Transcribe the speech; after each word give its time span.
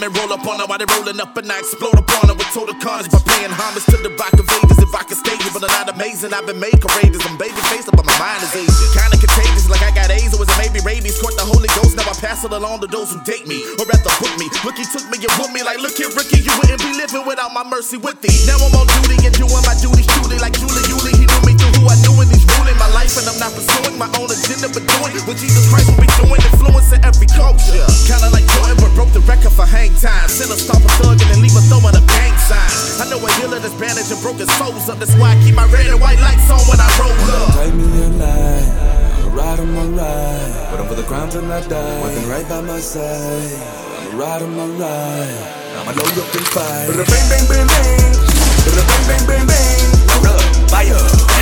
they 0.00 0.10
roll 0.12 0.32
up 0.32 0.44
on 0.46 0.60
her 0.60 0.66
while 0.66 0.78
they 0.78 0.88
rolling 0.96 1.20
up 1.20 1.36
and 1.36 1.50
I 1.50 1.58
explode 1.60 1.96
upon 1.96 2.28
her 2.28 2.36
with 2.36 2.50
total 2.52 2.74
carnage 2.80 3.10
by 3.12 3.20
paying 3.24 3.52
homage 3.52 3.86
to 3.92 3.96
the 4.00 4.12
rock 4.16 4.34
of 4.34 4.48
ages. 4.48 4.78
If 4.80 4.92
I 4.94 5.02
could 5.04 5.18
stay 5.18 5.36
it, 5.36 5.52
but 5.52 5.62
I'm 5.62 5.72
not 5.72 5.88
amazing. 5.94 6.34
I've 6.34 6.46
been 6.46 6.58
made 6.58 6.80
courageous. 6.80 7.22
I'm 7.26 7.36
baby 7.38 7.58
faced, 7.70 7.88
but 7.92 8.04
my 8.04 8.16
mind 8.18 8.42
is 8.42 8.52
Asian. 8.56 8.88
Kinda 8.96 9.16
contagious, 9.20 9.68
like 9.68 9.84
I 9.84 9.92
got 9.94 10.10
AIDS 10.10 10.34
or 10.34 10.40
was 10.42 10.50
it 10.50 10.58
maybe 10.58 10.80
rabies? 10.82 11.20
Court 11.20 11.36
the 11.36 11.44
Holy 11.46 11.68
Ghost, 11.78 11.94
now 11.96 12.08
I 12.08 12.14
pass 12.16 12.44
it 12.44 12.52
along 12.52 12.80
to 12.82 12.88
those 12.88 13.12
who 13.12 13.20
date 13.22 13.46
me 13.46 13.62
or 13.78 13.84
rather 13.86 14.12
book 14.18 14.34
me. 14.40 14.48
Look, 14.66 14.80
took 14.80 15.06
me 15.12 15.20
and 15.20 15.34
put 15.36 15.52
me 15.52 15.62
like, 15.62 15.78
look 15.78 15.96
here, 15.96 16.10
Ricky, 16.16 16.40
you 16.40 16.52
wouldn't 16.56 16.82
be 16.82 16.92
living 16.96 17.24
without 17.28 17.52
my 17.52 17.64
mercy 17.64 17.96
with 17.96 18.20
thee. 18.20 18.32
Now 18.48 18.58
I'm 18.58 18.74
on 18.74 18.88
duty 19.00 19.28
and 19.28 19.34
doing 19.36 19.64
my 19.64 19.76
duty, 19.78 20.02
truly 20.16 20.40
like 20.40 20.55
know 33.16 33.26
a 33.26 33.30
healer 33.32 33.58
that's 33.58 33.74
bandaged 33.74 34.12
and 34.12 34.20
broken 34.22 34.46
souls 34.46 34.88
up. 34.88 34.98
That's 34.98 35.14
why 35.16 35.32
I 35.32 35.42
keep 35.42 35.54
my 35.54 35.66
red 35.66 35.86
and 35.86 36.00
white 36.00 36.20
lights 36.20 36.50
on 36.50 36.60
when 36.68 36.80
I 36.80 36.88
roll 37.00 37.12
up. 37.40 37.54
Take 37.54 37.74
me 37.74 37.84
a 37.84 38.08
lie, 38.20 38.64
I'ma 39.16 39.36
ride 39.36 39.60
on 39.60 39.70
my 39.72 39.84
ride. 39.84 40.70
But 40.70 40.80
I'm 40.80 40.88
for 40.88 40.94
the 40.94 41.04
crown 41.04 41.28
till 41.30 41.50
I 41.50 41.60
die. 41.66 42.00
Walking 42.00 42.28
right 42.28 42.48
by 42.48 42.60
my 42.60 42.80
side. 42.80 43.60
I'ma 44.12 44.22
ride 44.22 44.42
on 44.42 44.56
my 44.56 44.66
ride. 44.66 45.38
I'ma 45.76 45.92
load 45.92 46.18
up 46.18 46.34
and 46.34 46.46
fight. 46.52 46.88
Bang 46.88 47.28
bang 47.30 47.46
bang 47.48 47.66
bang. 47.66 48.12
Bang 48.88 49.04
bang 49.08 49.24
bang 49.26 49.46
bang. 49.46 49.80
Load 50.08 50.26
up, 50.26 50.70
fire. 50.70 51.35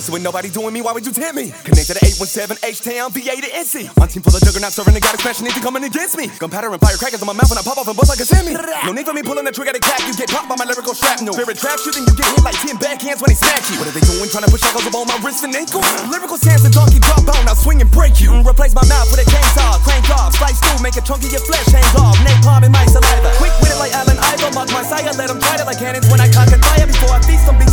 Messing 0.00 0.16
with 0.16 0.24
nobody 0.24 0.48
doing 0.48 0.72
me. 0.72 0.80
Why 0.80 0.96
would 0.96 1.04
you 1.04 1.12
tempt 1.12 1.36
me? 1.36 1.52
Connect 1.68 1.92
to 1.92 1.94
the 2.00 2.00
817 2.00 2.56
H-Town, 2.64 3.12
VA 3.12 3.36
to 3.36 3.50
NC. 3.52 3.92
My 4.00 4.08
team 4.08 4.24
full 4.24 4.32
of 4.32 4.40
juggernauts 4.40 4.80
serving 4.80 4.96
the 4.96 5.02
goddess, 5.04 5.20
smashing 5.20 5.44
anything 5.44 5.60
coming 5.60 5.84
against 5.84 6.16
me. 6.16 6.32
Gunpowder 6.40 6.72
and 6.72 6.80
firecrackers 6.80 7.20
on 7.20 7.28
my 7.28 7.36
mouth 7.36 7.52
when 7.52 7.60
I 7.60 7.64
pop 7.68 7.76
off 7.76 7.84
and 7.84 7.92
bust 7.92 8.08
like 8.08 8.16
a 8.16 8.24
semi. 8.24 8.56
No 8.56 8.96
need 8.96 9.04
for 9.04 9.12
me 9.12 9.20
pulling 9.20 9.44
the 9.44 9.52
trigger 9.52 9.76
to 9.76 9.82
crack. 9.84 10.00
You 10.08 10.16
get 10.16 10.32
popped 10.32 10.48
by 10.48 10.56
my 10.56 10.64
lyrical 10.64 10.96
shrapnel. 10.96 11.36
Spirit 11.36 11.60
trap 11.60 11.76
shooting, 11.84 12.08
you 12.08 12.16
get 12.16 12.32
hit 12.32 12.40
like 12.40 12.56
10 12.64 12.80
backhands 12.80 13.20
when 13.20 13.28
they 13.28 13.36
smack 13.36 13.60
you. 13.68 13.76
What 13.76 13.92
are 13.92 13.96
they 13.96 14.00
doing? 14.08 14.24
Trying 14.32 14.48
to 14.48 14.50
push 14.50 14.64
shackles 14.64 14.88
up 14.88 14.96
on 14.96 15.04
my 15.04 15.20
wrists 15.20 15.44
and 15.44 15.52
ankles? 15.52 15.84
Lyrical 16.08 16.40
sands 16.40 16.64
and 16.64 16.72
donkey 16.72 16.96
drop 17.04 17.28
out, 17.28 17.44
now 17.44 17.52
swing 17.52 17.84
and 17.84 17.92
break 17.92 18.24
you. 18.24 18.32
Replace 18.40 18.72
my 18.72 18.86
mouth 18.88 19.04
with 19.12 19.20
a 19.20 19.28
chainsaw, 19.28 19.76
crank 19.84 20.08
off, 20.16 20.32
slice 20.40 20.56
through, 20.64 20.80
make 20.80 20.96
a 20.96 21.04
chunk 21.04 21.20
of 21.20 21.28
your 21.28 21.44
flesh 21.44 21.68
hang 21.76 21.84
off. 22.00 22.16
Napalm 22.24 22.64
in 22.64 22.72
my 22.72 22.88
saliva. 22.88 23.36
Quick 23.36 23.52
with 23.60 23.76
it 23.76 23.76
like 23.76 23.92
Allen 23.92 24.16
Iver, 24.16 24.56
mark 24.56 24.72
my 24.72 24.80
sire, 24.80 25.12
let 25.12 25.28
them 25.28 25.44
try 25.44 25.60
it 25.60 25.68
like 25.68 25.76
cannons 25.76 26.08
when 26.08 26.24
I 26.24 26.32
cock 26.32 26.48
and 26.48 26.64
fire 26.64 26.88
before 26.88 27.12
I 27.12 27.20
feast 27.28 27.44
on 27.44 27.60
beats 27.60 27.69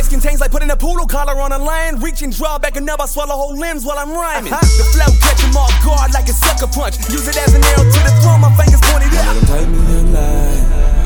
I 0.00 0.08
try. 0.08 0.10
Keeping 0.10 0.10
Christ 0.10 0.10
contains 0.10 0.40
like 0.40 0.50
putting 0.50 0.70
a 0.70 0.76
poodle 0.76 1.06
collar 1.06 1.40
on 1.40 1.52
a 1.52 1.58
lion, 1.58 2.00
reach 2.00 2.22
and 2.22 2.34
draw 2.34 2.58
back 2.58 2.76
and 2.76 2.86
never 2.86 3.06
swallow 3.06 3.34
whole 3.36 3.56
limbs 3.56 3.84
while 3.84 3.98
I'm 3.98 4.10
rhyming. 4.12 4.52
Uh-huh. 4.52 4.78
The 4.78 4.84
flow 4.96 5.12
catch 5.20 5.44
'em 5.44 5.56
off 5.56 5.72
guard 5.84 6.12
like 6.14 6.28
a 6.28 6.32
sucker 6.32 6.66
punch. 6.68 6.96
Use 7.10 7.28
it 7.28 7.36
as 7.36 7.54
an 7.54 7.62
arrow 7.64 7.84
to 7.84 8.00
the 8.00 8.12
throat, 8.22 8.38
my 8.38 8.50
fingers 8.56 8.80
pointed 8.80 9.12
Let 9.12 9.26
out. 9.26 9.34
them 9.34 9.46
take 9.46 9.68
me 9.68 10.00
a 10.00 10.02
lie. 10.16 10.60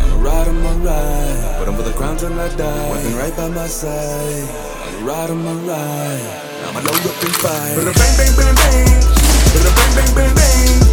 I'ma 0.05 0.17
ride 0.23 0.49
on 0.49 0.63
my 0.63 0.75
ride. 0.87 1.59
But 1.59 1.69
I'm 1.69 1.77
for 1.77 1.83
the 1.83 1.93
crown 1.93 2.17
till 2.17 2.39
I 2.39 2.49
die. 2.55 2.89
Walking 2.91 3.17
right 3.17 3.37
by 3.37 3.49
my 3.49 3.67
side. 3.67 4.49
I'ma 4.87 5.07
ride 5.11 5.31
on 5.31 5.41
my 5.45 5.55
ride. 5.67 6.27
I'ma 6.69 6.81
load 6.87 7.03
up 7.11 7.23
and 7.25 7.37
fight. 7.43 7.75
Bada 7.77 7.93
bang 7.99 8.15
bang 8.19 8.33
bang 8.39 8.55
bang. 8.55 8.89
Bada 9.55 9.71
bang 9.77 9.93
bang 9.97 10.15
bang 10.15 10.35
bang. 10.35 10.84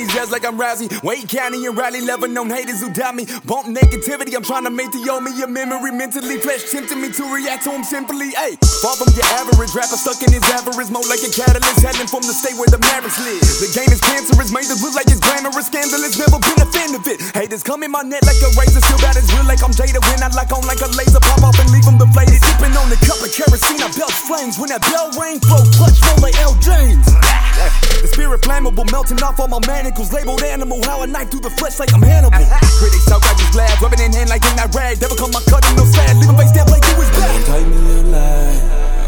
These 0.00 0.16
L's 0.16 0.32
like 0.32 0.48
I'm 0.48 0.56
Rousey. 0.56 0.88
Wake 1.04 1.28
County 1.28 1.60
and 1.68 1.76
Raleigh, 1.76 2.00
never 2.00 2.24
known 2.24 2.48
haters 2.48 2.80
who 2.80 2.88
doubt 2.88 3.12
me. 3.12 3.28
Bump 3.44 3.68
negativity, 3.68 4.32
I'm 4.32 4.40
trying 4.40 4.64
to 4.64 4.72
make 4.72 4.88
the 4.96 5.04
old 5.12 5.28
me 5.28 5.36
a 5.36 5.44
memory. 5.44 5.92
Mentally, 5.92 6.40
flesh 6.40 6.72
tempting 6.72 7.04
me 7.04 7.12
to 7.12 7.24
react 7.28 7.68
to 7.68 7.70
him 7.76 7.84
simply. 7.84 8.32
Ayy, 8.32 8.56
far 8.80 8.96
from 8.96 9.12
your 9.12 9.28
average 9.36 9.76
rapper, 9.76 10.00
stuck 10.00 10.16
in 10.24 10.32
his 10.32 10.40
avarice 10.56 10.88
mode 10.88 11.04
like 11.12 11.20
a 11.20 11.28
catalyst, 11.28 11.84
heading 11.84 12.08
from 12.08 12.24
the 12.24 12.32
state 12.32 12.56
where 12.56 12.72
the 12.72 12.80
marriage 12.80 13.12
live. 13.28 13.44
The 13.60 13.68
game 13.76 13.92
is 13.92 14.00
cancerous, 14.00 14.48
made 14.48 14.72
it 14.72 14.80
look 14.80 14.96
like 14.96 15.04
it's 15.04 15.20
glamorous, 15.20 15.68
scandalous, 15.68 16.16
never 16.16 16.40
been 16.40 16.64
a 16.64 16.68
fan 16.72 16.96
of 16.96 17.04
it. 17.04 17.20
Haters 17.36 17.60
come 17.60 17.84
in 17.84 17.92
my 17.92 18.00
net 18.00 18.24
like 18.24 18.40
a 18.40 18.48
razor, 18.56 18.80
still 18.80 19.04
bad 19.04 19.20
as 19.20 19.28
real 19.36 19.44
like 19.44 19.60
I'm 19.60 19.76
Jada. 19.76 20.00
When 20.00 20.24
I 20.24 20.32
lock 20.32 20.48
on 20.48 20.64
like 20.64 20.80
a 20.80 20.88
laser, 20.96 21.20
pop 21.20 21.44
off 21.44 21.60
and 21.60 21.68
leave 21.76 21.84
them 21.84 22.00
deflated. 22.00 22.40
Sipping 22.40 22.72
on 22.72 22.88
the 22.88 22.96
cup 23.04 23.20
of 23.20 23.28
kerosene, 23.36 23.84
I 23.84 23.92
belch 23.92 24.16
flames. 24.24 24.56
When 24.56 24.72
that 24.72 24.80
bell 24.88 25.12
ring, 25.20 25.44
flow 25.44 25.60
clutch, 25.76 26.00
roll 26.08 26.24
like 26.24 26.40
L. 26.40 26.56
James. 26.64 27.04
The 28.00 28.08
spirit 28.08 28.40
flammable, 28.42 28.90
melting 28.90 29.22
off 29.22 29.38
all 29.40 29.48
my 29.48 29.60
manacles. 29.66 30.12
Labeled 30.12 30.42
animal, 30.42 30.82
how 30.84 31.02
I 31.02 31.06
knife 31.06 31.30
through 31.30 31.44
the 31.44 31.50
flesh 31.50 31.78
like 31.78 31.92
I'm 31.92 32.02
Hannibal. 32.02 32.38
Critics 32.80 33.06
talk, 33.06 33.22
I 33.24 33.34
just 33.36 33.54
laugh, 33.54 33.80
rubbing 33.82 34.00
in 34.00 34.12
hand 34.12 34.30
like 34.30 34.44
in 34.44 34.56
that 34.56 34.74
rag. 34.74 35.00
Never 35.00 35.16
come 35.16 35.30
my 35.32 35.42
cutting, 35.48 35.76
no 35.76 35.84
sad. 35.84 36.16
Leave 36.16 36.28
'em 36.28 36.36
face 36.36 36.52
down 36.52 36.68
like 36.68 36.84
you 36.88 36.96
was 36.96 37.10
them 37.12 37.40
take 37.44 37.66
me 37.66 37.76
a 37.76 38.02
lie. 38.14 38.60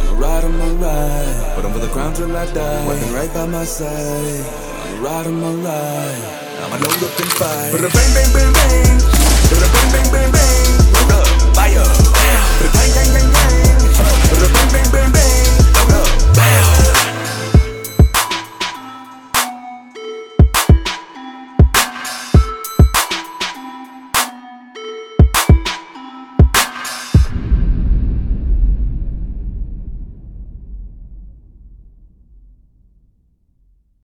I'ma 0.03 0.21
ride 0.21 0.45
on 0.45 0.55
my 0.59 0.71
ride. 0.85 1.53
But 1.57 1.65
I'm 1.65 1.73
for 1.73 1.79
the 1.79 1.89
crown 1.89 2.13
till 2.15 2.37
I 2.37 2.47
die. 2.53 2.87
Walking 2.87 3.13
right 3.13 3.33
by 3.33 3.47
my 3.47 3.65
side. 3.65 4.45
I'ma 4.85 5.09
ride 5.09 5.27
on 5.27 5.37
my 5.41 5.53
ride. 5.67 6.25
I'ma 6.63 6.77
load 6.85 7.03
up 7.07 7.21
and 7.23 7.33
fight. 7.39 7.73
Bada 7.73 7.89
bang 7.97 8.11
bang 8.15 8.31
bang 8.35 8.53
bang. 8.53 8.99
Bang 8.99 9.22